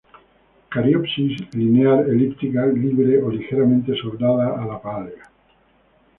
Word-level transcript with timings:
Cariopsis 0.73 1.35
linear-elíptica, 1.57 2.65
libre 2.79 3.21
o 3.21 3.29
ligeramente 3.29 3.91
soldada 4.01 4.47
a 4.59 4.65
la 4.65 4.81
pálea. 4.81 5.25